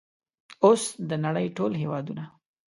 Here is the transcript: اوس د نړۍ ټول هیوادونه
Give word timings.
اوس 0.65 0.83
د 1.09 1.11
نړۍ 1.25 1.47
ټول 1.57 1.71
هیوادونه 1.81 2.23